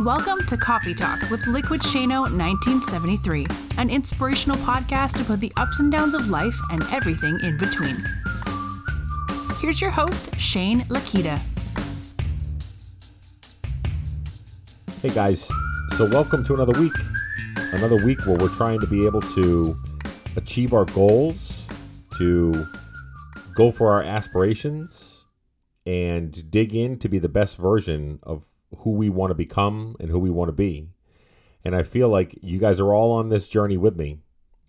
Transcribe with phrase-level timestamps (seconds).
[0.00, 3.46] Welcome to Coffee Talk with Liquid Shano 1973,
[3.78, 8.04] an inspirational podcast about the ups and downs of life and everything in between.
[9.60, 11.40] Here's your host, Shane Lakita.
[15.00, 15.48] Hey guys,
[15.96, 16.92] so welcome to another week.
[17.72, 19.78] Another week where we're trying to be able to
[20.34, 21.68] achieve our goals,
[22.18, 22.66] to
[23.54, 25.24] go for our aspirations,
[25.86, 28.44] and dig in to be the best version of
[28.80, 30.88] who we want to become and who we want to be.
[31.64, 34.18] And I feel like you guys are all on this journey with me.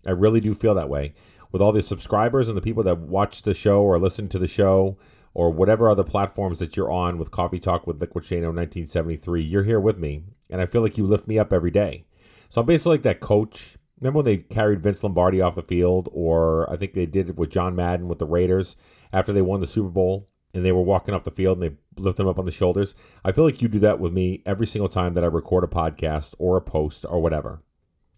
[0.06, 1.14] I really do feel that way.
[1.52, 4.48] With all the subscribers and the people that watch the show or listen to the
[4.48, 4.96] show
[5.34, 9.62] or whatever other platforms that you're on with Coffee Talk with Liquid Shano 1973, you're
[9.62, 10.22] here with me.
[10.48, 12.06] And I feel like you lift me up every day.
[12.48, 13.76] So I'm basically like that coach.
[14.00, 16.08] Remember when they carried Vince Lombardi off the field?
[16.12, 18.76] Or I think they did it with John Madden with the Raiders
[19.12, 22.02] after they won the Super Bowl and they were walking off the field and they
[22.02, 22.94] lift them up on the shoulders.
[23.24, 25.68] I feel like you do that with me every single time that I record a
[25.68, 27.62] podcast or a post or whatever.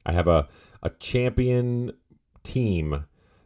[0.07, 0.49] I have a,
[0.83, 1.93] a champion
[2.43, 3.05] team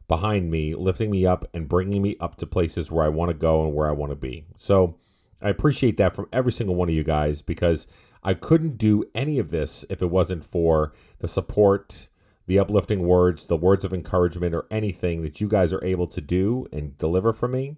[0.08, 3.34] behind me, lifting me up and bringing me up to places where I want to
[3.34, 4.44] go and where I want to be.
[4.58, 4.98] So
[5.40, 7.86] I appreciate that from every single one of you guys because
[8.22, 12.08] I couldn't do any of this if it wasn't for the support,
[12.46, 16.20] the uplifting words, the words of encouragement, or anything that you guys are able to
[16.20, 17.76] do and deliver for me.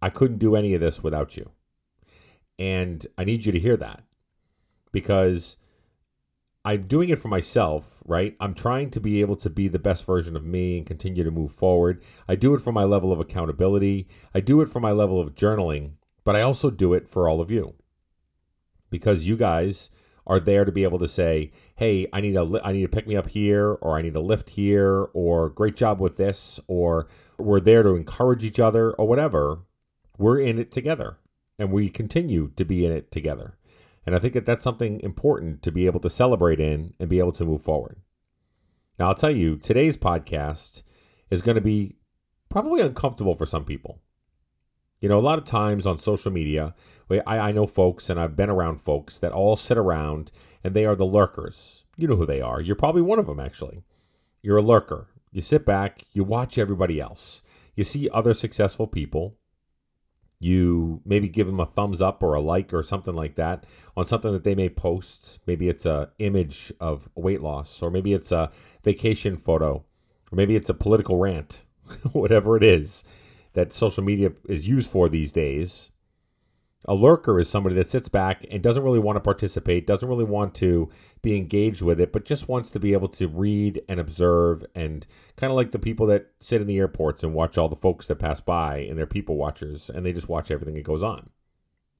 [0.00, 1.50] I couldn't do any of this without you.
[2.58, 4.02] And I need you to hear that
[4.92, 5.56] because
[6.64, 8.34] I'm doing it for myself, right?
[8.40, 11.30] I'm trying to be able to be the best version of me and continue to
[11.30, 12.02] move forward.
[12.28, 15.34] I do it for my level of accountability, I do it for my level of
[15.34, 15.92] journaling,
[16.24, 17.74] but I also do it for all of you
[18.90, 19.90] because you guys
[20.26, 23.06] are there to be able to say, "Hey, I need a I need to pick
[23.06, 27.06] me up here or I need a lift here or great job with this or
[27.38, 29.60] we're there to encourage each other or whatever."
[30.18, 31.18] We're in it together
[31.58, 33.56] and we continue to be in it together.
[34.04, 37.18] And I think that that's something important to be able to celebrate in and be
[37.18, 38.00] able to move forward.
[38.98, 40.82] Now, I'll tell you, today's podcast
[41.30, 41.96] is going to be
[42.48, 44.00] probably uncomfortable for some people.
[45.00, 46.74] You know, a lot of times on social media,
[47.10, 50.30] I, I know folks and I've been around folks that all sit around
[50.64, 51.84] and they are the lurkers.
[51.96, 52.60] You know who they are.
[52.60, 53.82] You're probably one of them, actually.
[54.42, 55.08] You're a lurker.
[55.32, 57.42] You sit back, you watch everybody else.
[57.74, 59.36] You see other successful people,
[60.38, 63.64] you maybe give them a thumbs up or a like or something like that
[63.96, 65.38] on something that they may post.
[65.46, 68.50] Maybe it's a image of weight loss or maybe it's a
[68.84, 69.84] vacation photo
[70.30, 71.64] or maybe it's a political rant
[72.12, 73.04] whatever it is
[73.54, 75.90] that social media is used for these days
[76.86, 80.24] a lurker is somebody that sits back and doesn't really want to participate, doesn't really
[80.24, 80.88] want to
[81.20, 85.06] be engaged with it, but just wants to be able to read and observe and
[85.36, 88.06] kind of like the people that sit in the airports and watch all the folks
[88.06, 91.28] that pass by and they're people watchers and they just watch everything that goes on.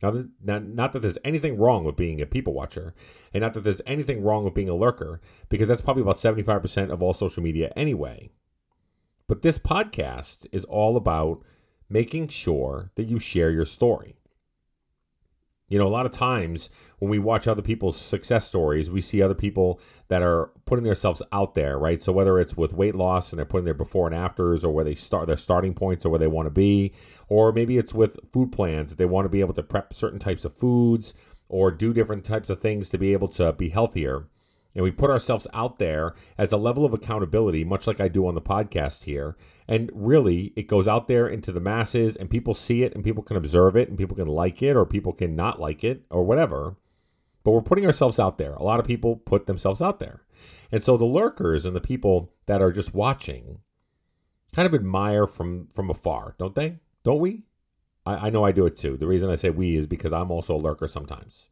[0.03, 2.95] Now, not, not that there's anything wrong with being a people watcher,
[3.33, 6.91] and not that there's anything wrong with being a lurker, because that's probably about 75%
[6.91, 8.29] of all social media anyway.
[9.27, 11.43] But this podcast is all about
[11.89, 14.17] making sure that you share your story.
[15.69, 19.21] You know, a lot of times when we watch other people's success stories, we see
[19.21, 22.01] other people that are putting themselves out there, right?
[22.01, 24.85] So whether it's with weight loss and they're putting their before and afters or where
[24.85, 26.93] they start their starting points or where they want to be,
[27.29, 28.91] or maybe it's with food plans.
[28.91, 31.15] That they want to be able to prep certain types of foods
[31.49, 34.29] or do different types of things to be able to be healthier
[34.77, 38.27] and we put ourselves out there as a level of accountability, much like I do
[38.27, 39.35] on the podcast here.
[39.67, 43.23] And really, it goes out there into the masses, and people see it, and people
[43.23, 46.23] can observe it, and people can like it, or people can not like it, or
[46.25, 46.77] whatever.
[47.43, 48.53] But we're putting ourselves out there.
[48.53, 50.27] A lot of people put themselves out there.
[50.71, 53.61] And so the lurkers and the people that are just watching
[54.55, 56.81] kind of admire from from afar, don't they?
[57.03, 57.45] Don't we?
[58.05, 58.99] I, I know I do it too.
[58.99, 61.49] The reason I say we is because I'm also a lurker sometimes.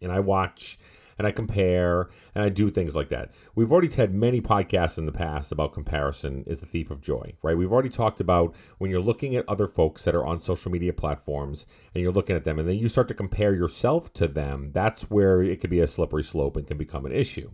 [0.00, 0.78] And I watch
[1.18, 3.32] and I compare and I do things like that.
[3.54, 7.34] We've already had many podcasts in the past about comparison is the thief of joy,
[7.42, 7.56] right?
[7.56, 10.92] We've already talked about when you're looking at other folks that are on social media
[10.92, 14.70] platforms and you're looking at them and then you start to compare yourself to them,
[14.72, 17.50] that's where it could be a slippery slope and can become an issue.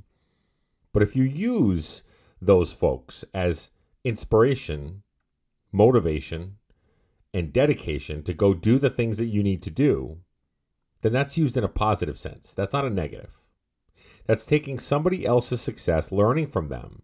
[0.93, 2.03] But if you use
[2.41, 3.71] those folks as
[4.05, 5.03] inspiration,
[5.71, 6.57] motivation,
[7.33, 10.19] and dedication to go do the things that you need to do,
[11.01, 12.55] then that's used in a positive sense.
[12.55, 13.42] That's not a negative.
[14.27, 17.03] That's taking somebody else's success, learning from them,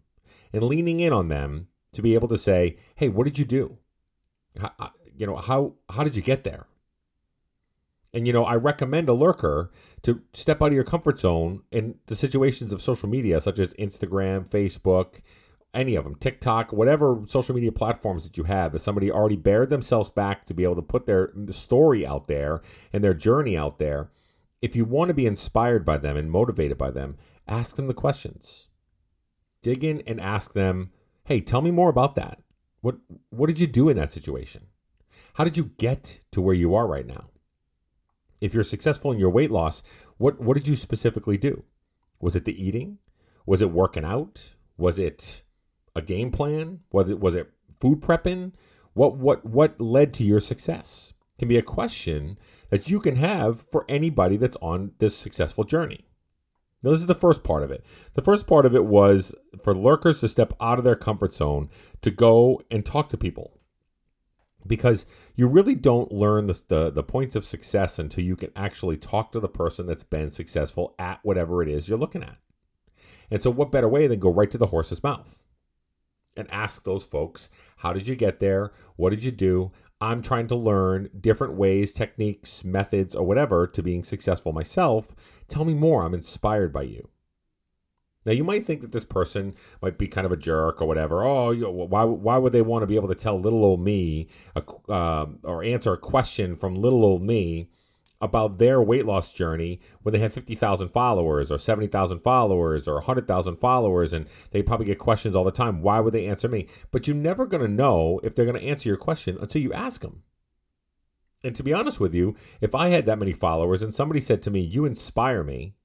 [0.53, 3.77] and leaning in on them to be able to say, "Hey, what did you do?
[4.57, 6.67] How, uh, you know, how how did you get there?"
[8.13, 9.71] And you know, I recommend a lurker
[10.03, 13.73] to step out of your comfort zone in the situations of social media, such as
[13.75, 15.21] Instagram, Facebook,
[15.73, 19.69] any of them, TikTok, whatever social media platforms that you have, that somebody already bared
[19.69, 22.61] themselves back to be able to put their story out there
[22.91, 24.09] and their journey out there
[24.61, 27.17] if you want to be inspired by them and motivated by them,
[27.47, 28.67] ask them the questions.
[29.61, 30.91] Dig in and ask them,
[31.25, 32.41] "Hey, tell me more about that.
[32.81, 32.97] What
[33.29, 34.67] what did you do in that situation?
[35.33, 37.29] How did you get to where you are right now?
[38.41, 39.83] If you're successful in your weight loss,
[40.17, 41.63] what what did you specifically do?
[42.19, 42.97] Was it the eating?
[43.45, 44.55] Was it working out?
[44.77, 45.43] Was it
[45.95, 46.81] a game plan?
[46.91, 48.53] Was it was it food prepping?
[48.93, 51.13] What what what led to your success?
[51.37, 52.37] Can be a question
[52.69, 56.05] that you can have for anybody that's on this successful journey.
[56.81, 57.85] Now, this is the first part of it.
[58.13, 61.69] The first part of it was for lurkers to step out of their comfort zone
[62.01, 63.59] to go and talk to people.
[64.65, 65.05] Because
[65.35, 69.31] you really don't learn the, the, the, points of success until you can actually talk
[69.31, 72.37] to the person that's been successful at whatever it is you're looking at.
[73.31, 75.43] And so, what better way than go right to the horse's mouth
[76.35, 78.73] and ask those folks, How did you get there?
[78.97, 79.71] What did you do?
[80.01, 85.13] I'm trying to learn different ways, techniques, methods, or whatever to being successful myself.
[85.47, 86.03] Tell me more.
[86.03, 87.09] I'm inspired by you.
[88.25, 91.23] Now, you might think that this person might be kind of a jerk or whatever.
[91.23, 94.63] Oh, why, why would they want to be able to tell little old me a,
[94.89, 97.69] uh, or answer a question from little old me
[98.21, 103.55] about their weight loss journey when they have 50,000 followers or 70,000 followers or 100,000
[103.55, 105.81] followers and they probably get questions all the time.
[105.81, 106.67] Why would they answer me?
[106.91, 109.71] But you're never going to know if they're going to answer your question until you
[109.71, 110.23] ask them.
[111.43, 114.41] And to be honest with you, if I had that many followers and somebody said
[114.43, 115.75] to me, You inspire me,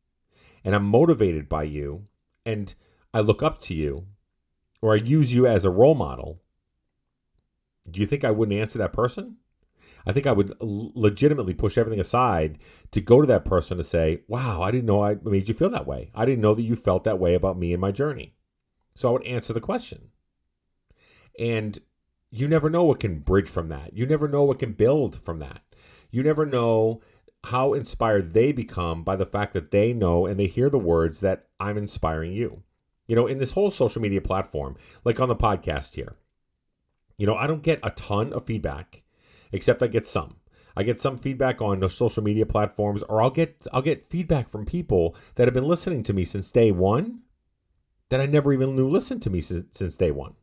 [0.64, 2.06] and I'm motivated by you,
[2.44, 2.74] and
[3.12, 4.06] I look up to you,
[4.82, 6.42] or I use you as a role model,
[7.88, 9.36] do you think I wouldn't answer that person?
[10.06, 12.58] I think I would legitimately push everything aside
[12.90, 15.70] to go to that person to say, Wow, I didn't know I made you feel
[15.70, 16.10] that way.
[16.14, 18.34] I didn't know that you felt that way about me and my journey.
[18.94, 20.10] So I would answer the question.
[21.38, 21.78] And
[22.30, 23.96] you never know what can bridge from that.
[23.96, 25.62] You never know what can build from that.
[26.10, 27.00] You never know
[27.44, 31.20] how inspired they become by the fact that they know and they hear the words
[31.20, 32.62] that I'm inspiring you.
[33.06, 36.16] You know, in this whole social media platform, like on the podcast here,
[37.18, 39.03] you know, I don't get a ton of feedback
[39.54, 40.36] except I get some.
[40.76, 44.66] I get some feedback on social media platforms, or I'll get I'll get feedback from
[44.66, 47.20] people that have been listening to me since day one,
[48.08, 50.34] that I never even knew listened to me since, since day one.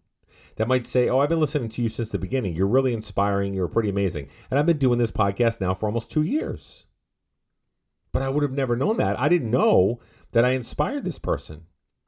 [0.55, 2.55] That might say, "Oh, I've been listening to you since the beginning.
[2.55, 3.53] You're really inspiring.
[3.53, 6.87] You're pretty amazing." And I've been doing this podcast now for almost two years.
[8.13, 9.19] But I would have never known that.
[9.19, 9.99] I didn't know
[10.31, 11.65] that I inspired this person.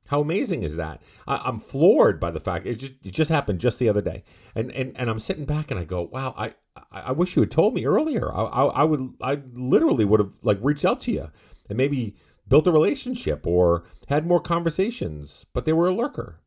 [0.08, 1.02] How amazing is that?
[1.28, 4.24] I, am floored by the fact it just it just happened just the other day,
[4.54, 6.54] and and and I'm sitting back and I go, wow, I
[6.92, 8.34] I, wish you had told me earlier.
[8.34, 11.32] I, I, I would I literally would have like reached out to you
[11.70, 12.16] and maybe
[12.48, 16.40] built a relationship or had more conversations, but they were a lurker,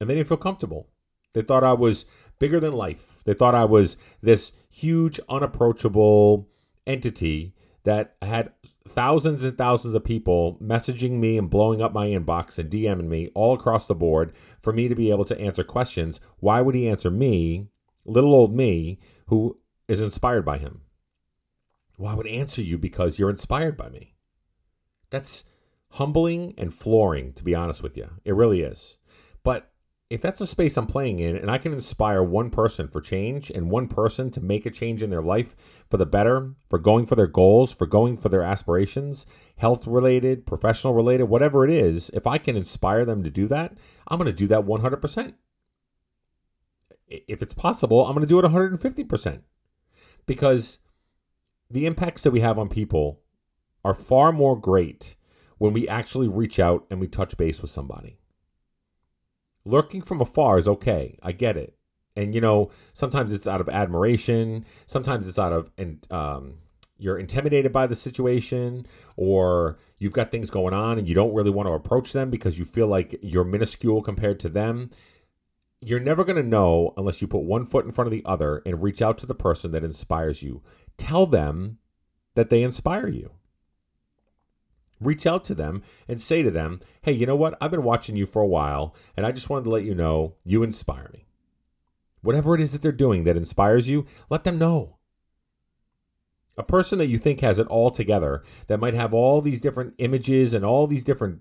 [0.00, 0.88] and they didn't feel comfortable.
[1.32, 2.06] They thought I was
[2.38, 3.22] bigger than life.
[3.24, 6.48] They thought I was this huge, unapproachable
[6.86, 7.54] entity
[7.84, 8.52] that had
[8.86, 13.30] thousands and thousands of people messaging me and blowing up my inbox and DMing me
[13.34, 16.20] all across the board for me to be able to answer questions.
[16.38, 17.68] Why would he answer me,
[18.04, 18.98] little old me,
[19.28, 19.58] who
[19.88, 20.82] is inspired by him?
[21.96, 24.14] Well, I would answer you because you're inspired by me.
[25.10, 25.44] That's
[25.90, 28.10] humbling and flooring, to be honest with you.
[28.24, 28.98] It really is.
[29.44, 29.70] But
[30.14, 33.50] if that's a space I'm playing in and I can inspire one person for change
[33.50, 35.56] and one person to make a change in their life
[35.90, 40.46] for the better, for going for their goals, for going for their aspirations, health related,
[40.46, 44.30] professional related, whatever it is, if I can inspire them to do that, I'm going
[44.30, 45.34] to do that 100%.
[47.08, 49.42] If it's possible, I'm going to do it 150%.
[50.26, 50.78] Because
[51.68, 53.20] the impacts that we have on people
[53.84, 55.16] are far more great
[55.58, 58.18] when we actually reach out and we touch base with somebody
[59.64, 61.18] lurking from afar is okay.
[61.22, 61.76] I get it.
[62.16, 66.58] And you know, sometimes it's out of admiration, sometimes it's out of and um,
[66.96, 71.50] you're intimidated by the situation, or you've got things going on and you don't really
[71.50, 74.90] want to approach them because you feel like you're minuscule compared to them.
[75.80, 78.62] You're never going to know unless you put one foot in front of the other
[78.64, 80.62] and reach out to the person that inspires you.
[80.96, 81.78] Tell them
[82.36, 83.32] that they inspire you
[85.00, 87.56] reach out to them and say to them, hey, you know what?
[87.60, 90.34] I've been watching you for a while, and I just wanted to let you know
[90.44, 91.26] you inspire me.
[92.22, 94.96] Whatever it is that they're doing that inspires you, let them know.
[96.56, 99.94] A person that you think has it all together, that might have all these different
[99.98, 101.40] images and all these different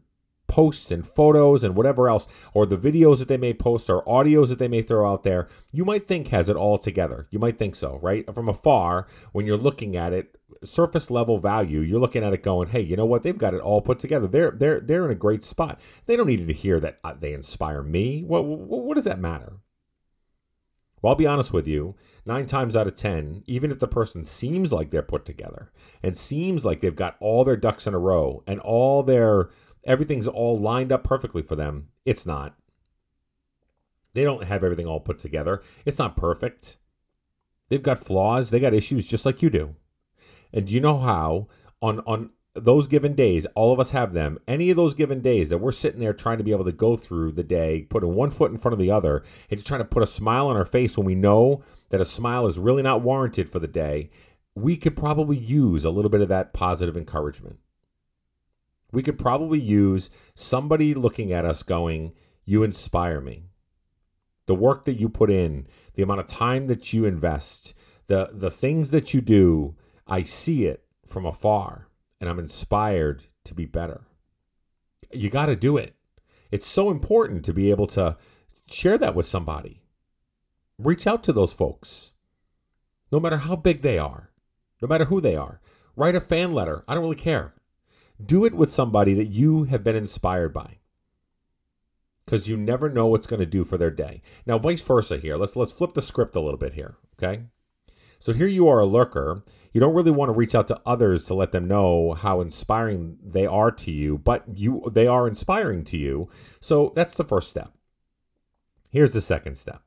[0.53, 4.49] posts and photos and whatever else, or the videos that they may post or audios
[4.49, 7.25] that they may throw out there, you might think has it all together.
[7.31, 8.23] You might think so, right?
[8.31, 12.69] From afar, when you're looking at it, surface level value, you're looking at it going,
[12.69, 13.23] "Hey, you know what?
[13.23, 14.27] They've got it all put together.
[14.27, 15.81] They're they're they're in a great spot.
[16.05, 18.23] They don't need to hear that uh, they inspire me.
[18.23, 19.53] What what does that matter?
[21.03, 21.95] Well, I'll be honest with you,
[22.25, 25.69] nine times out of 10, even if the person seems like they're put together
[26.01, 29.49] and seems like they've got all their ducks in a row and all their,
[29.85, 32.55] everything's all lined up perfectly for them, it's not.
[34.13, 35.63] They don't have everything all put together.
[35.85, 36.77] It's not perfect.
[37.69, 39.75] They've got flaws, they got issues just like you do.
[40.53, 41.47] And you know how
[41.81, 44.37] on on those given days, all of us have them.
[44.47, 46.95] Any of those given days that we're sitting there trying to be able to go
[46.95, 49.85] through the day, putting one foot in front of the other, and just trying to
[49.85, 53.01] put a smile on our face when we know that a smile is really not
[53.01, 54.11] warranted for the day,
[54.55, 57.57] we could probably use a little bit of that positive encouragement.
[58.93, 62.13] We could probably use somebody looking at us going,
[62.45, 63.49] You inspire me.
[64.45, 67.73] The work that you put in, the amount of time that you invest,
[68.05, 71.87] the, the things that you do, I see it from afar
[72.21, 74.01] and I'm inspired to be better.
[75.11, 75.95] You got to do it.
[76.51, 78.15] It's so important to be able to
[78.69, 79.81] share that with somebody.
[80.77, 82.13] Reach out to those folks,
[83.11, 84.29] no matter how big they are,
[84.81, 85.59] no matter who they are.
[85.95, 86.83] Write a fan letter.
[86.87, 87.55] I don't really care.
[88.23, 90.77] Do it with somebody that you have been inspired by.
[92.25, 94.21] Because you never know what's going to do for their day.
[94.45, 95.35] Now, vice versa here.
[95.35, 96.95] Let's let's flip the script a little bit here.
[97.17, 97.43] Okay.
[98.23, 99.43] So here you are a lurker.
[99.73, 103.17] You don't really want to reach out to others to let them know how inspiring
[103.21, 106.29] they are to you, but you they are inspiring to you.
[106.61, 107.73] So that's the first step.
[108.91, 109.81] Here's the second step.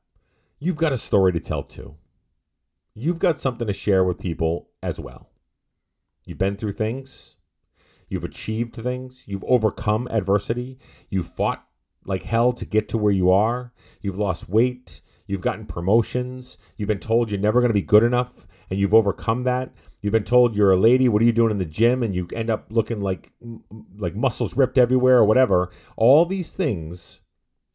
[0.59, 1.95] You've got a story to tell too.
[2.93, 5.31] You've got something to share with people as well.
[6.23, 7.36] You've been through things.
[8.09, 9.23] You've achieved things.
[9.25, 10.79] You've overcome adversity.
[11.09, 11.65] You've fought
[12.05, 13.73] like hell to get to where you are.
[14.01, 15.01] You've lost weight.
[15.27, 16.57] You've gotten promotions.
[16.77, 19.73] You've been told you're never going to be good enough, and you've overcome that.
[20.01, 21.09] You've been told you're a lady.
[21.09, 22.01] What are you doing in the gym?
[22.01, 23.33] And you end up looking like
[23.97, 25.69] like muscles ripped everywhere or whatever.
[25.97, 27.21] All these things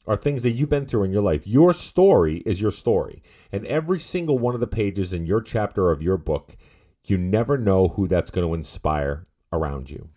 [0.07, 1.47] are things that you've been through in your life.
[1.47, 3.23] Your story is your story,
[3.53, 6.57] and every single one of the pages in your chapter of your book,
[7.05, 10.09] you never know who that's going to inspire around you.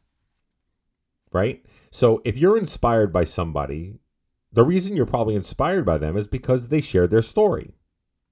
[1.35, 1.65] Right?
[1.91, 3.99] So if you're inspired by somebody
[4.55, 7.73] the reason you're probably inspired by them is because they shared their story.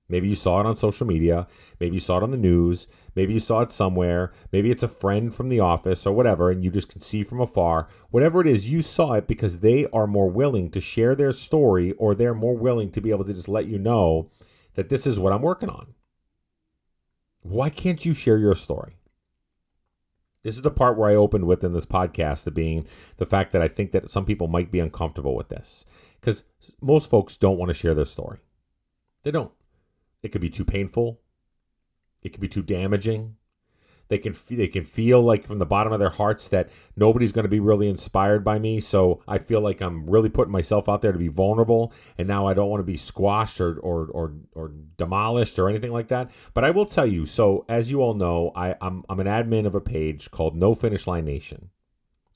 [0.07, 1.47] Maybe you saw it on social media.
[1.81, 2.87] Maybe you saw it on the news.
[3.13, 4.31] Maybe you saw it somewhere.
[4.53, 7.41] Maybe it's a friend from the office or whatever, and you just can see from
[7.41, 7.89] afar.
[8.09, 11.91] Whatever it is, you saw it because they are more willing to share their story
[11.93, 14.29] or they're more willing to be able to just let you know
[14.75, 15.93] that this is what I'm working on.
[17.41, 18.95] Why can't you share your story?
[20.43, 22.85] This is the part where I opened with in this podcast, the being
[23.17, 25.85] the fact that I think that some people might be uncomfortable with this
[26.19, 26.43] because
[26.81, 28.39] most folks don't want to share their story.
[29.23, 29.51] They don't.
[30.21, 31.19] It could be too painful.
[32.21, 33.37] It could be too damaging.
[34.09, 37.43] They can they can feel like from the bottom of their hearts that nobody's going
[37.43, 38.79] to be really inspired by me.
[38.79, 42.45] So I feel like I'm really putting myself out there to be vulnerable, and now
[42.45, 46.31] I don't want to be squashed or or or, or demolished or anything like that.
[46.53, 47.25] But I will tell you.
[47.25, 50.75] So as you all know, I, I'm I'm an admin of a page called No
[50.75, 51.69] Finish Line Nation.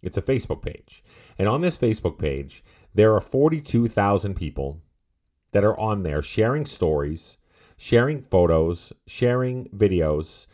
[0.03, 1.03] It's a Facebook page,
[1.37, 4.81] and on this Facebook page, there are 42,000 people
[5.51, 7.37] that are on there sharing stories,
[7.77, 10.47] sharing photos, sharing videos,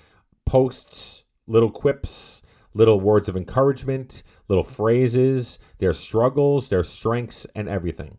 [0.45, 2.41] posts, little quips,
[2.73, 8.17] little words of encouragement, little phrases, their struggles, their strengths, and everything.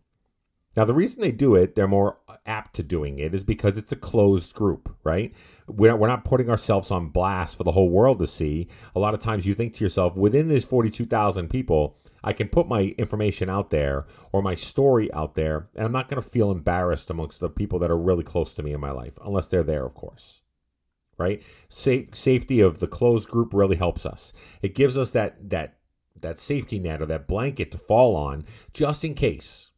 [0.76, 3.93] Now, the reason they do it, they're more apt to doing it, is because it's
[3.93, 5.33] a closed group, right?
[5.69, 8.69] We're not, we're not putting ourselves on blast for the whole world to see.
[8.97, 12.66] A lot of times you think to yourself, within these 42,000 people, I can put
[12.66, 16.50] my information out there or my story out there, and I'm not going to feel
[16.50, 19.62] embarrassed amongst the people that are really close to me in my life, unless they're
[19.62, 20.40] there, of course.
[21.16, 21.42] Right?
[21.68, 24.33] Sa- safety of the closed group really helps us.
[24.62, 25.78] It gives us that that
[26.21, 29.71] that safety net or that blanket to fall on just in case,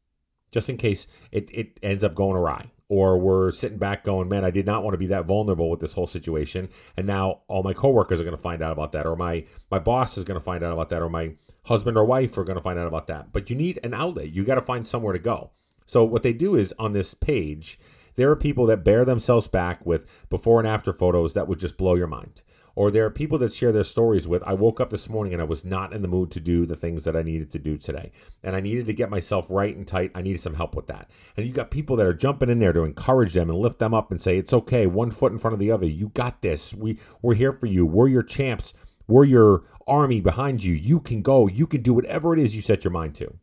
[0.52, 4.44] just in case it, it ends up going awry or we're sitting back going, man,
[4.44, 6.68] I did not want to be that vulnerable with this whole situation.
[6.96, 9.78] And now all my coworkers are going to find out about that, or my, my
[9.78, 12.56] boss is going to find out about that, or my husband or wife are going
[12.56, 13.32] to find out about that.
[13.32, 14.30] But you need an outlet.
[14.30, 15.50] You got to find somewhere to go.
[15.84, 17.78] So what they do is on this page,
[18.16, 21.76] there are people that bear themselves back with before and after photos that would just
[21.76, 22.42] blow your mind
[22.76, 24.42] or there are people that share their stories with.
[24.44, 26.76] I woke up this morning and I was not in the mood to do the
[26.76, 28.12] things that I needed to do today.
[28.42, 30.12] And I needed to get myself right and tight.
[30.14, 31.10] I needed some help with that.
[31.36, 33.94] And you got people that are jumping in there to encourage them and lift them
[33.94, 35.86] up and say, it's okay, one foot in front of the other.
[35.86, 36.74] You got this.
[36.74, 37.86] We, we're here for you.
[37.86, 38.74] We're your champs.
[39.08, 40.74] We're your army behind you.
[40.74, 41.48] You can go.
[41.48, 43.34] You can do whatever it is you set your mind to.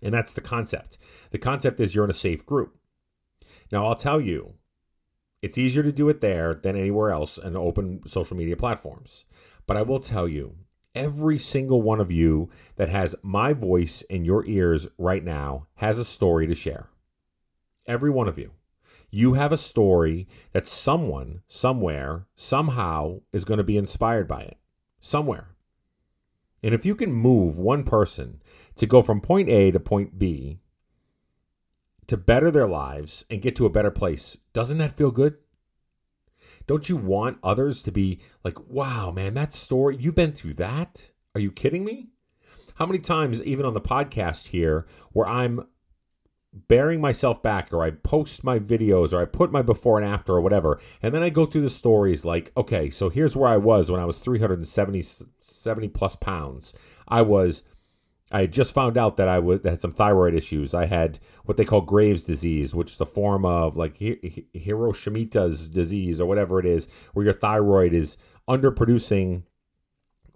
[0.00, 0.98] And that's the concept.
[1.32, 2.76] The concept is you're in a safe group.
[3.72, 4.54] Now, I'll tell you,
[5.40, 9.24] it's easier to do it there than anywhere else in open social media platforms.
[9.66, 10.54] But I will tell you,
[10.94, 15.98] every single one of you that has my voice in your ears right now has
[15.98, 16.90] a story to share.
[17.86, 18.52] Every one of you.
[19.10, 24.58] You have a story that someone, somewhere, somehow is going to be inspired by it.
[25.00, 25.48] Somewhere.
[26.62, 28.42] And if you can move one person
[28.76, 30.60] to go from point A to point B
[32.12, 35.38] to better their lives and get to a better place, doesn't that feel good?
[36.66, 41.10] Don't you want others to be like, wow, man, that story, you've been through that?
[41.34, 42.10] Are you kidding me?
[42.74, 45.66] How many times, even on the podcast here, where I'm
[46.52, 50.34] bearing myself back or I post my videos or I put my before and after
[50.34, 50.78] or whatever.
[51.00, 54.00] And then I go through the stories like, okay, so here's where I was when
[54.00, 55.02] I was 370
[55.40, 56.74] 70 plus pounds.
[57.08, 57.62] I was
[58.32, 60.74] I had just found out that I was had some thyroid issues.
[60.74, 66.20] I had what they call Graves' disease, which is a form of like Hashimoto's disease
[66.20, 68.16] or whatever it is, where your thyroid is
[68.48, 69.42] underproducing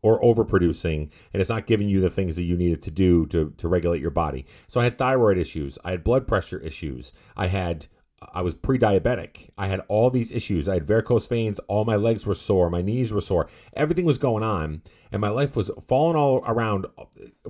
[0.03, 3.53] or overproducing and it's not giving you the things that you needed to do to,
[3.57, 4.47] to regulate your body.
[4.69, 7.87] So I had thyroid issues, I had blood pressure issues, I had
[8.33, 9.51] I was pre-diabetic.
[9.59, 10.69] I had all these issues.
[10.69, 13.49] I had varicose veins, all my legs were sore, my knees were sore.
[13.75, 16.87] Everything was going on and my life was falling all around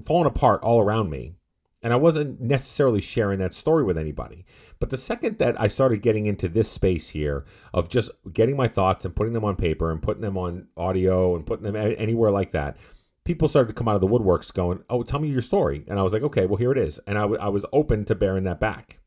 [0.02, 1.34] falling apart all around me.
[1.82, 4.44] And I wasn't necessarily sharing that story with anybody.
[4.80, 8.66] But the second that I started getting into this space here of just getting my
[8.66, 12.30] thoughts and putting them on paper and putting them on audio and putting them anywhere
[12.30, 12.76] like that,
[13.24, 15.84] people started to come out of the woodworks going, Oh, tell me your story.
[15.86, 16.98] And I was like, Okay, well, here it is.
[17.06, 18.98] And I, w- I was open to bearing that back.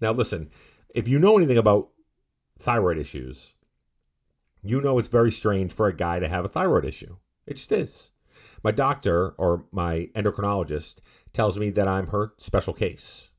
[0.00, 0.50] Now, listen,
[0.96, 1.90] if you know anything about
[2.58, 3.52] thyroid issues,
[4.62, 7.14] you know it's very strange for a guy to have a thyroid issue.
[7.46, 8.12] It just is.
[8.64, 10.96] My doctor or my endocrinologist
[11.34, 13.30] tells me that I'm her special case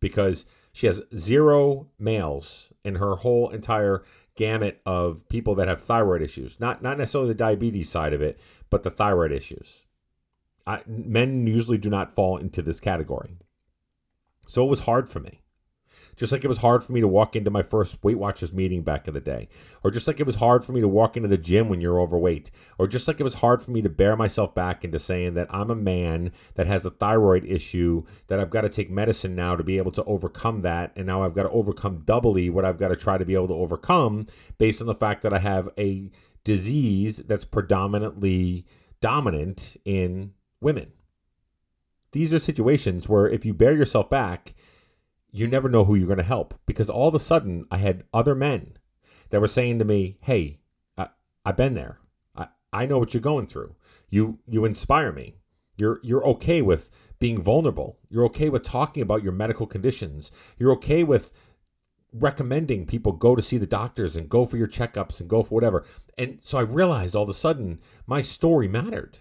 [0.00, 0.44] because
[0.74, 4.04] she has zero males in her whole entire
[4.36, 6.60] gamut of people that have thyroid issues.
[6.60, 9.86] Not not necessarily the diabetes side of it, but the thyroid issues.
[10.66, 13.38] I, men usually do not fall into this category.
[14.46, 15.41] So it was hard for me.
[16.22, 18.82] Just like it was hard for me to walk into my first Weight Watchers meeting
[18.82, 19.48] back in the day.
[19.82, 22.00] Or just like it was hard for me to walk into the gym when you're
[22.00, 22.52] overweight.
[22.78, 25.52] Or just like it was hard for me to bear myself back into saying that
[25.52, 29.56] I'm a man that has a thyroid issue, that I've got to take medicine now
[29.56, 30.92] to be able to overcome that.
[30.94, 33.48] And now I've got to overcome doubly what I've got to try to be able
[33.48, 34.26] to overcome
[34.58, 36.08] based on the fact that I have a
[36.44, 38.64] disease that's predominantly
[39.00, 40.92] dominant in women.
[42.12, 44.54] These are situations where if you bear yourself back,
[45.32, 48.04] you never know who you're going to help because all of a sudden I had
[48.12, 48.76] other men
[49.30, 50.60] that were saying to me, "Hey,
[50.96, 51.08] I,
[51.44, 51.98] I've been there.
[52.36, 53.74] I, I know what you're going through.
[54.10, 55.36] You you inspire me.
[55.76, 57.98] You're you're okay with being vulnerable.
[58.10, 60.30] You're okay with talking about your medical conditions.
[60.58, 61.32] You're okay with
[62.12, 65.54] recommending people go to see the doctors and go for your checkups and go for
[65.54, 65.84] whatever."
[66.18, 69.18] And so I realized all of a sudden my story mattered.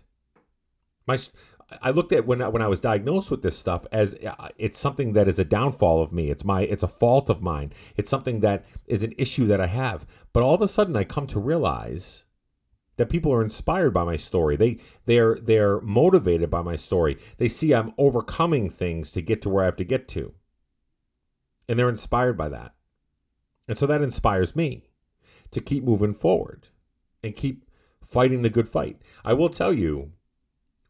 [1.07, 1.17] My
[1.81, 4.77] I looked at when I, when I was diagnosed with this stuff as uh, it's
[4.77, 6.29] something that is a downfall of me.
[6.29, 7.71] It's my it's a fault of mine.
[7.95, 10.05] It's something that is an issue that I have.
[10.33, 12.25] But all of a sudden, I come to realize
[12.97, 14.55] that people are inspired by my story.
[14.55, 17.17] They they're they're motivated by my story.
[17.37, 20.33] They see I'm overcoming things to get to where I have to get to,
[21.69, 22.73] and they're inspired by that.
[23.67, 24.89] And so that inspires me
[25.51, 26.67] to keep moving forward
[27.23, 27.65] and keep
[28.03, 29.01] fighting the good fight.
[29.23, 30.11] I will tell you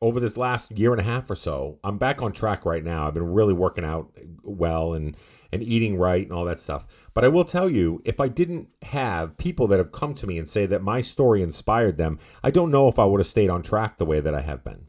[0.02, 3.08] over this last year and a half or so, I'm back on track right now.
[3.08, 4.12] I've been really working out
[4.44, 5.16] well and
[5.54, 6.88] and eating right and all that stuff.
[7.14, 10.38] But I will tell you, if I didn't have people that have come to me
[10.38, 13.50] and say that my story inspired them, I don't know if I would have stayed
[13.50, 14.88] on track the way that I have been.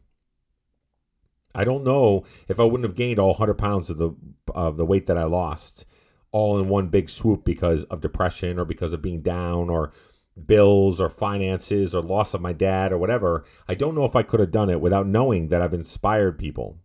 [1.53, 4.11] I don't know if I wouldn't have gained all 100 pounds of the
[4.55, 5.85] of the weight that I lost
[6.31, 9.91] all in one big swoop because of depression or because of being down or
[10.45, 14.23] bills or finances or loss of my dad or whatever, I don't know if I
[14.23, 16.79] could have done it without knowing that I've inspired people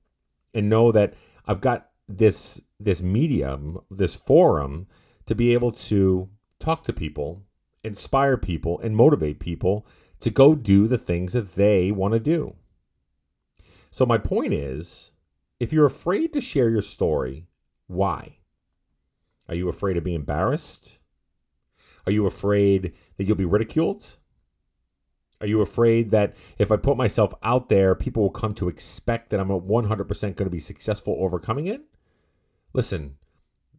[0.55, 1.15] and know that
[1.47, 4.87] I've got this this medium, this forum
[5.27, 7.43] to be able to talk to people,
[7.83, 9.87] inspire people and motivate people
[10.21, 12.55] to go do the things that they want to do.
[13.91, 15.13] So my point is,
[15.59, 17.47] if you're afraid to share your story,
[17.87, 18.37] why?
[19.49, 20.99] Are you afraid of being embarrassed?
[22.09, 24.17] Are you afraid that you'll be ridiculed?
[25.43, 29.29] Are you afraid that if I put myself out there, people will come to expect
[29.29, 31.83] that I'm 100% going to be successful overcoming it?
[32.73, 33.17] Listen,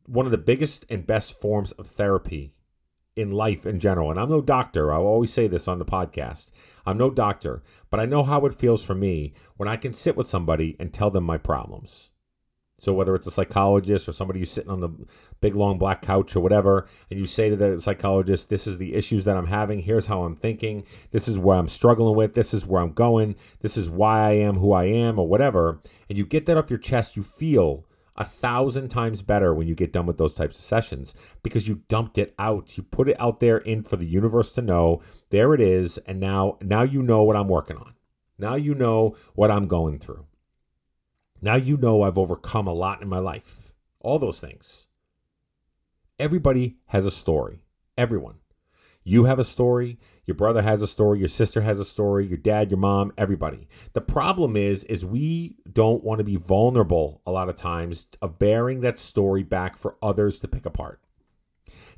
[0.06, 2.54] one of the biggest and best forms of therapy
[3.16, 6.52] in life in general, and I'm no doctor, I'll always say this on the podcast.
[6.86, 10.16] I'm no doctor, but I know how it feels for me when I can sit
[10.16, 12.12] with somebody and tell them my problems.
[12.80, 14.90] So whether it's a psychologist or somebody who's sitting on the
[15.42, 18.96] big long black couch or whatever, and you say to the psychologist, "This is the
[18.96, 19.80] issues that I'm having.
[19.80, 20.86] Here's how I'm thinking.
[21.12, 22.34] This is where I'm struggling with.
[22.34, 23.36] This is where I'm going.
[23.62, 26.70] This is why I am who I am, or whatever," and you get that off
[26.70, 30.58] your chest, you feel a thousand times better when you get done with those types
[30.58, 32.78] of sessions because you dumped it out.
[32.78, 35.02] You put it out there in for the universe to know.
[35.30, 37.94] There it is, and now now you know what I'm working on.
[38.38, 40.26] Now you know what I'm going through.
[41.42, 43.74] Now you know I've overcome a lot in my life.
[44.00, 44.88] All those things.
[46.18, 47.66] Everybody has a story.
[47.98, 48.36] Everyone.
[49.04, 52.38] You have a story, your brother has a story, your sister has a story, your
[52.38, 53.68] dad, your mom, everybody.
[53.94, 58.38] The problem is is we don't want to be vulnerable a lot of times of
[58.38, 61.02] bearing that story back for others to pick apart.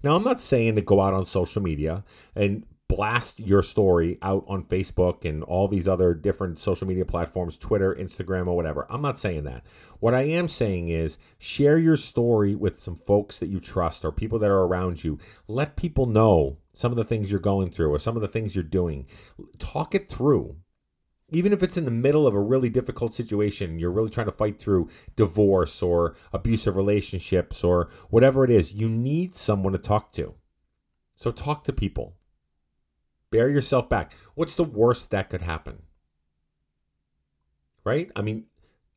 [0.04, 2.04] Now, I'm not saying to go out on social media
[2.36, 7.58] and blast your story out on Facebook and all these other different social media platforms,
[7.58, 8.86] Twitter, Instagram, or whatever.
[8.90, 9.64] I'm not saying that.
[10.02, 14.12] What I am saying is share your story with some folks that you trust or
[14.12, 15.20] people that are around you.
[15.48, 18.56] Let people know some of the things you're going through or some of the things
[18.56, 19.08] you're doing.
[19.58, 20.58] Talk it through.
[21.30, 24.34] Even if it's in the middle of a really difficult situation, you're really trying to
[24.34, 30.12] fight through divorce or abusive relationships or whatever it is, you need someone to talk
[30.12, 30.34] to.
[31.16, 32.18] So talk to people
[33.32, 34.14] Bear yourself back.
[34.36, 35.82] What's the worst that could happen?
[37.84, 38.12] Right?
[38.16, 38.46] I mean,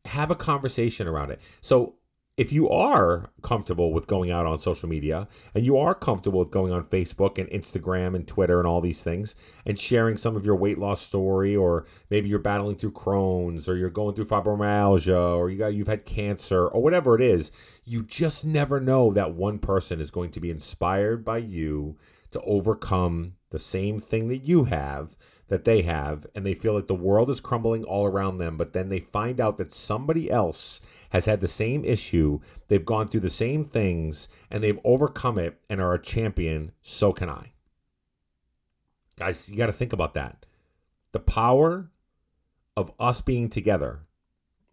[0.04, 1.40] have a conversation around it.
[1.60, 1.94] So,
[2.36, 6.50] if you are comfortable with going out on social media and you are comfortable with
[6.50, 10.44] going on Facebook and Instagram and Twitter and all these things and sharing some of
[10.44, 15.36] your weight loss story, or maybe you're battling through Crohn's or you're going through fibromyalgia
[15.36, 17.52] or you got you've had cancer or whatever it is,
[17.84, 21.96] you just never know that one person is going to be inspired by you
[22.32, 26.88] to overcome the same thing that you have that they have and they feel like
[26.88, 30.80] the world is crumbling all around them but then they find out that somebody else
[31.10, 35.56] has had the same issue they've gone through the same things and they've overcome it
[35.70, 37.52] and are a champion so can i.
[39.16, 40.46] Guys you got to think about that.
[41.12, 41.88] The power
[42.76, 44.00] of us being together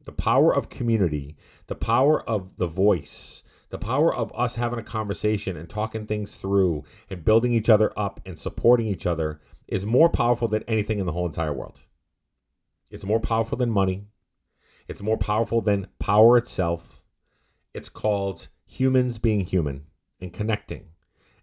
[0.05, 4.83] the power of community the power of the voice the power of us having a
[4.83, 9.85] conversation and talking things through and building each other up and supporting each other is
[9.85, 11.81] more powerful than anything in the whole entire world.
[12.89, 14.03] It's more powerful than money.
[14.89, 17.01] It's more powerful than power itself.
[17.73, 19.85] It's called humans being human
[20.19, 20.89] and connecting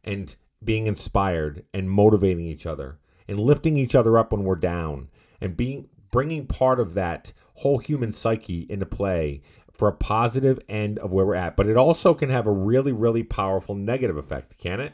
[0.04, 5.08] and being inspired and motivating each other and lifting each other up when we're down
[5.40, 9.42] and being bringing part of that whole human psyche into play
[9.78, 11.56] for a positive end of where we're at.
[11.56, 14.92] But it also can have a really, really powerful negative effect, can it?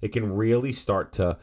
[0.00, 1.36] It can really start to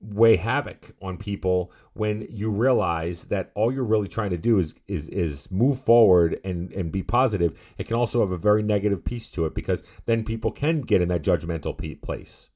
[0.00, 4.74] weigh havoc on people when you realize that all you're really trying to do is
[4.88, 7.58] is is move forward and and be positive.
[7.78, 11.00] It can also have a very negative piece to it because then people can get
[11.00, 12.50] in that judgmental place.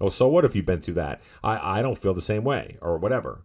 [0.00, 1.20] Oh so what if you've been through that?
[1.42, 3.44] I i don't feel the same way or whatever.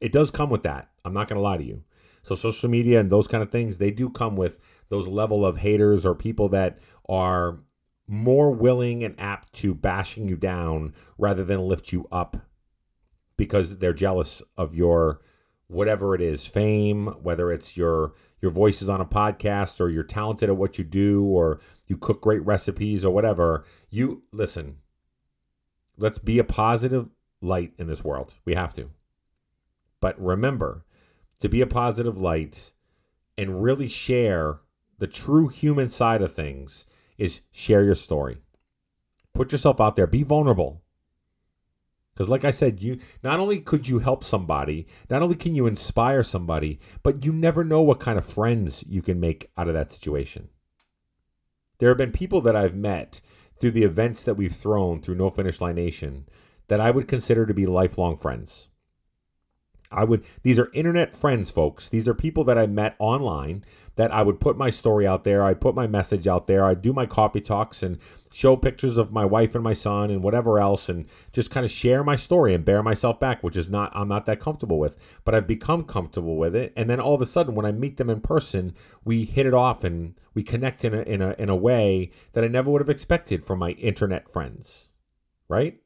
[0.00, 0.88] It does come with that.
[1.04, 1.84] I'm not going to lie to you
[2.22, 4.58] so social media and those kind of things, they do come with
[4.88, 7.60] those level of haters or people that are
[8.06, 12.36] more willing and apt to bashing you down rather than lift you up
[13.36, 15.20] because they're jealous of your
[15.68, 20.50] whatever it is fame whether it's your your voices on a podcast or you're talented
[20.50, 24.76] at what you do or you cook great recipes or whatever you listen
[25.96, 27.08] let's be a positive
[27.40, 28.36] light in this world.
[28.44, 28.90] We have to.
[30.00, 30.84] But remember
[31.42, 32.72] to be a positive light
[33.36, 34.60] and really share
[34.98, 36.86] the true human side of things
[37.18, 38.38] is share your story.
[39.34, 40.82] Put yourself out there, be vulnerable.
[42.14, 45.66] Because, like I said, you not only could you help somebody, not only can you
[45.66, 49.74] inspire somebody, but you never know what kind of friends you can make out of
[49.74, 50.48] that situation.
[51.78, 53.20] There have been people that I've met
[53.58, 56.28] through the events that we've thrown through No Finish Line Nation
[56.68, 58.68] that I would consider to be lifelong friends.
[59.92, 61.88] I would these are internet friends, folks.
[61.88, 63.64] These are people that I met online
[63.96, 66.80] that I would put my story out there, I'd put my message out there, I'd
[66.80, 67.98] do my coffee talks and
[68.32, 71.70] show pictures of my wife and my son and whatever else and just kind of
[71.70, 74.96] share my story and bear myself back, which is not I'm not that comfortable with,
[75.24, 76.72] but I've become comfortable with it.
[76.76, 78.74] And then all of a sudden when I meet them in person,
[79.04, 82.44] we hit it off and we connect in a in a in a way that
[82.44, 84.88] I never would have expected from my internet friends.
[85.48, 85.80] Right?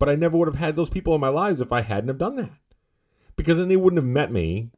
[0.00, 2.18] But I never would have had those people in my lives if I hadn't have
[2.18, 2.50] done that
[3.36, 4.70] because then they wouldn't have met me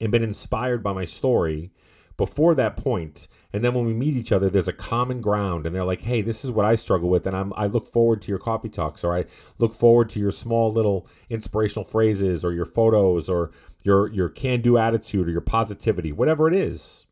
[0.00, 1.72] and been inspired by my story
[2.18, 3.28] before that point.
[3.52, 6.20] and then when we meet each other there's a common ground and they're like hey
[6.20, 9.04] this is what i struggle with and i'm i look forward to your coffee talks
[9.04, 9.24] or i
[9.58, 13.50] look forward to your small little inspirational phrases or your photos or
[13.84, 17.06] your your can do attitude or your positivity whatever it is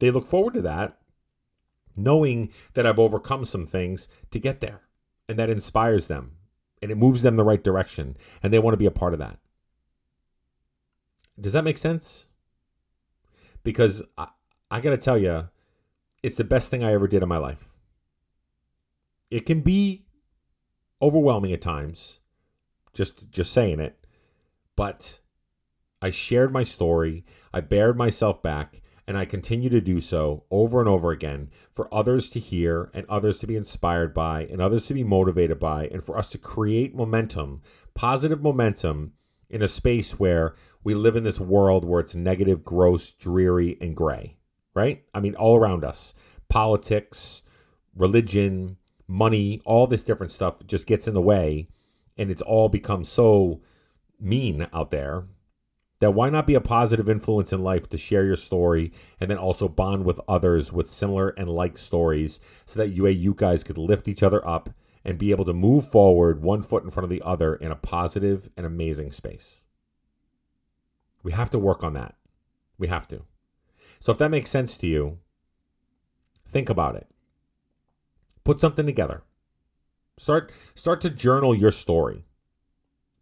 [0.00, 0.98] they look forward to that
[1.96, 4.82] knowing that i've overcome some things to get there
[5.28, 6.32] and that inspires them
[6.82, 9.20] and it moves them the right direction and they want to be a part of
[9.20, 9.38] that
[11.42, 12.26] does that make sense?
[13.64, 14.28] Because I,
[14.70, 15.48] I got to tell you,
[16.22, 17.68] it's the best thing I ever did in my life.
[19.30, 20.06] It can be
[21.00, 22.20] overwhelming at times,
[22.92, 24.06] just just saying it,
[24.76, 25.20] but
[26.00, 30.80] I shared my story, I bared myself back, and I continue to do so over
[30.80, 34.86] and over again for others to hear and others to be inspired by and others
[34.86, 37.62] to be motivated by and for us to create momentum,
[37.94, 39.12] positive momentum
[39.50, 43.96] in a space where we live in this world where it's negative, gross, dreary, and
[43.96, 44.36] gray,
[44.74, 45.02] right?
[45.14, 46.14] I mean, all around us
[46.48, 47.42] politics,
[47.96, 48.76] religion,
[49.08, 51.68] money, all this different stuff just gets in the way
[52.18, 53.60] and it's all become so
[54.20, 55.24] mean out there
[56.00, 59.38] that why not be a positive influence in life to share your story and then
[59.38, 63.78] also bond with others with similar and like stories so that you, you guys could
[63.78, 64.68] lift each other up
[65.04, 67.76] and be able to move forward one foot in front of the other in a
[67.76, 69.62] positive and amazing space.
[71.22, 72.14] We have to work on that.
[72.78, 73.22] We have to.
[74.00, 75.18] So if that makes sense to you,
[76.46, 77.06] think about it.
[78.44, 79.22] Put something together.
[80.18, 82.24] Start start to journal your story.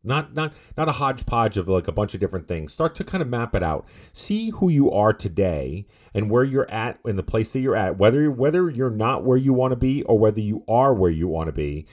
[0.03, 2.73] Not not not a hodgepodge of like a bunch of different things.
[2.73, 3.87] Start to kind of map it out.
[4.13, 7.99] See who you are today and where you're at in the place that you're at.
[7.99, 11.29] Whether whether you're not where you want to be or whether you are where you
[11.29, 11.87] want to be.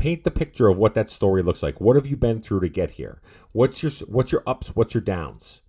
[0.00, 1.80] Paint the picture of what that story looks like.
[1.80, 3.20] What have you been through to get here?
[3.52, 4.74] What's your what's your ups?
[4.74, 5.62] What's your downs?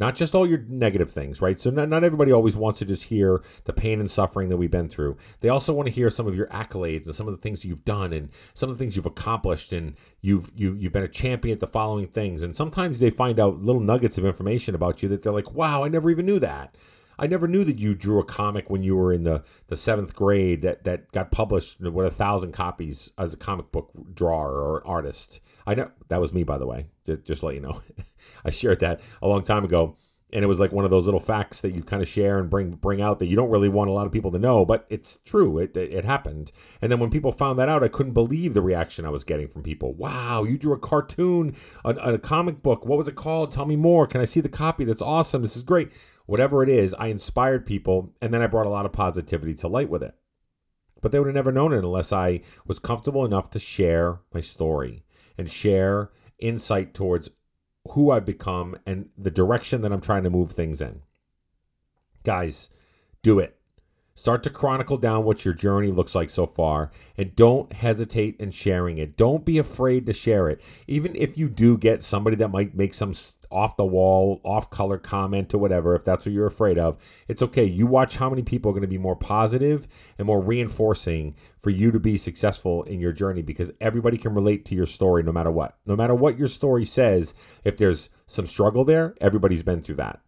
[0.00, 1.60] not just all your negative things, right?
[1.60, 4.70] So not, not everybody always wants to just hear the pain and suffering that we've
[4.70, 5.18] been through.
[5.40, 7.84] They also want to hear some of your accolades and some of the things you've
[7.84, 11.54] done and some of the things you've accomplished and you've you, you've been a champion
[11.54, 12.42] at the following things.
[12.42, 15.84] And sometimes they find out little nuggets of information about you that they're like, "Wow,
[15.84, 16.74] I never even knew that."
[17.20, 20.16] I never knew that you drew a comic when you were in the, the seventh
[20.16, 24.86] grade that, that got published with a thousand copies as a comic book drawer or
[24.86, 25.40] artist.
[25.66, 26.86] I know that was me, by the way.
[27.04, 27.82] Just, just let you know.
[28.44, 29.98] I shared that a long time ago,
[30.32, 32.48] and it was like one of those little facts that you kind of share and
[32.48, 34.86] bring bring out that you don't really want a lot of people to know, but
[34.88, 35.58] it's true.
[35.58, 36.52] It, it, it happened.
[36.80, 39.48] And then when people found that out, I couldn't believe the reaction I was getting
[39.48, 39.92] from people.
[39.94, 41.54] Wow, you drew a cartoon,
[41.84, 42.86] a, a comic book.
[42.86, 43.52] What was it called?
[43.52, 44.06] Tell me more.
[44.06, 44.84] Can I see the copy?
[44.84, 45.42] That's awesome.
[45.42, 45.90] This is great.
[46.30, 49.66] Whatever it is, I inspired people, and then I brought a lot of positivity to
[49.66, 50.14] light with it.
[51.00, 54.40] But they would have never known it unless I was comfortable enough to share my
[54.40, 55.02] story
[55.36, 57.30] and share insight towards
[57.88, 61.02] who I've become and the direction that I'm trying to move things in.
[62.22, 62.70] Guys,
[63.24, 63.56] do it.
[64.14, 68.52] Start to chronicle down what your journey looks like so far and don't hesitate in
[68.52, 69.16] sharing it.
[69.16, 70.60] Don't be afraid to share it.
[70.86, 73.14] Even if you do get somebody that might make some
[73.50, 77.42] off the wall, off color comment or whatever, if that's what you're afraid of, it's
[77.42, 77.64] okay.
[77.64, 81.70] You watch how many people are going to be more positive and more reinforcing for
[81.70, 85.32] you to be successful in your journey because everybody can relate to your story no
[85.32, 85.78] matter what.
[85.86, 87.34] No matter what your story says,
[87.64, 90.20] if there's some struggle there, everybody's been through that.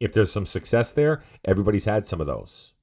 [0.00, 2.74] If there's some success there, everybody's had some of those.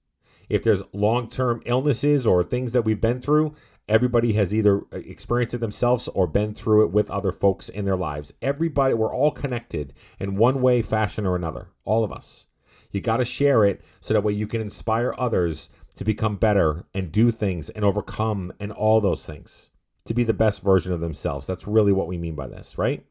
[0.49, 3.53] If there's long term illnesses or things that we've been through,
[3.89, 7.85] everybody has either uh, experienced it themselves or been through it with other folks in
[7.85, 8.33] their lives.
[8.41, 11.69] Everybody, we're all connected in one way, fashion, or another.
[11.83, 12.47] All of us.
[12.91, 16.85] You got to share it so that way you can inspire others to become better
[16.93, 19.69] and do things and overcome and all those things
[20.05, 21.45] to be the best version of themselves.
[21.45, 23.05] That's really what we mean by this, right?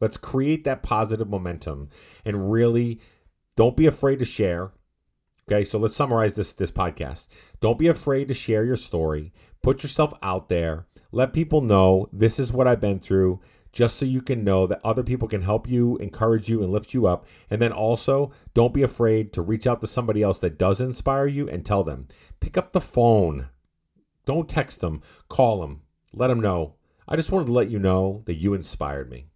[0.00, 1.90] Let's create that positive momentum
[2.24, 3.00] and really
[3.56, 4.72] don't be afraid to share.
[5.50, 7.28] Okay, so let's summarize this this podcast.
[7.60, 9.32] Don't be afraid to share your story.
[9.62, 10.86] Put yourself out there.
[11.10, 13.40] Let people know this is what I've been through,
[13.72, 16.92] just so you can know that other people can help you, encourage you, and lift
[16.92, 17.26] you up.
[17.50, 21.26] And then also, don't be afraid to reach out to somebody else that does inspire
[21.26, 22.08] you and tell them.
[22.40, 23.48] Pick up the phone.
[24.24, 25.02] Don't text them.
[25.28, 25.82] Call them.
[26.12, 26.74] Let them know.
[27.06, 29.27] I just wanted to let you know that you inspired me.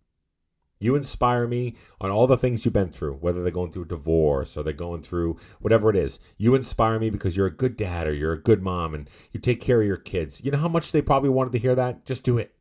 [0.83, 4.57] You inspire me on all the things you've been through, whether they're going through divorce
[4.57, 6.19] or they're going through whatever it is.
[6.39, 9.39] You inspire me because you're a good dad or you're a good mom and you
[9.39, 10.45] take care of your kids.
[10.45, 12.05] You know how much they probably wanted to hear that?
[12.05, 12.57] Just do it.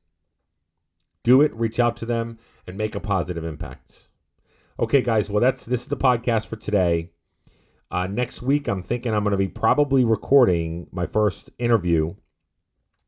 [1.24, 4.08] Do it, reach out to them, and make a positive impact.
[4.80, 7.10] Okay, guys, well, that's this is the podcast for today.
[7.90, 12.14] Uh, next week, I'm thinking I'm going to be probably recording my first interview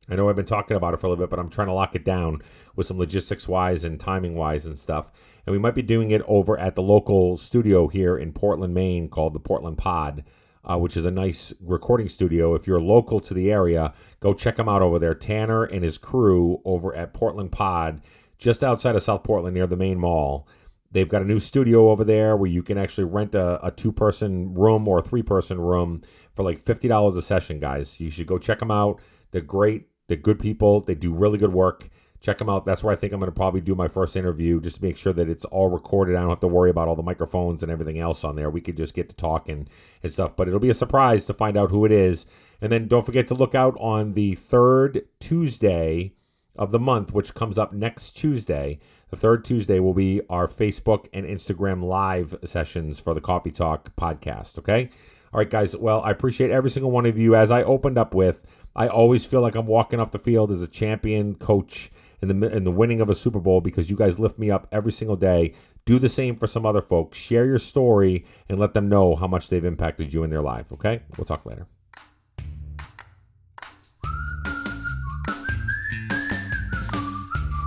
[0.10, 1.74] I know I've been talking about it for a little bit, but I'm trying to
[1.74, 2.42] lock it down
[2.76, 5.12] with some logistics wise and timing wise and stuff.
[5.46, 9.08] And we might be doing it over at the local studio here in Portland, Maine
[9.08, 10.26] called the Portland Pod,
[10.66, 12.54] uh, which is a nice recording studio.
[12.54, 15.16] If you're local to the area, go check them out over there.
[15.16, 18.02] Tanner and his crew over at Portland Pod,
[18.38, 20.48] just outside of South Portland near the Maine Mall.
[20.92, 23.92] They've got a new studio over there where you can actually rent a, a two
[23.92, 26.04] person room or a three person room
[26.36, 28.00] for like $50 a session, guys.
[28.00, 29.02] You should go check them out.
[29.32, 30.82] They're great they're good people.
[30.82, 31.89] They do really good work.
[32.24, 32.63] check them out.
[32.66, 34.98] That's where I think I'm going to probably do my first interview just to make
[34.98, 36.16] sure that it's all recorded.
[36.16, 38.50] I don't have to worry about all the microphones and everything else on there.
[38.50, 39.68] We could just get to talking
[40.02, 40.36] and stuff.
[40.36, 42.26] But it'll be a surprise to find out who it is.
[42.62, 46.13] And then don't forget to look out on the third Tuesday
[46.56, 48.80] of the month, which comes up next Tuesday.
[49.10, 53.94] The third Tuesday will be our Facebook and Instagram live sessions for the Coffee Talk
[53.98, 54.60] podcast.
[54.60, 54.89] Okay.
[55.34, 55.76] All right, guys.
[55.76, 57.36] Well, I appreciate every single one of you.
[57.36, 58.44] As I opened up with,
[58.76, 62.56] I always feel like I'm walking off the field as a champion coach in the
[62.56, 65.16] in the winning of a Super Bowl because you guys lift me up every single
[65.16, 65.54] day.
[65.86, 67.18] Do the same for some other folks.
[67.18, 70.72] Share your story and let them know how much they've impacted you in their life.
[70.72, 71.02] Okay?
[71.18, 71.68] We'll talk later.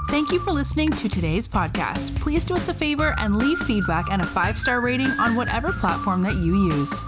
[0.09, 2.19] Thank you for listening to today's podcast.
[2.21, 5.73] Please do us a favor and leave feedback and a five star rating on whatever
[5.73, 7.05] platform that you use.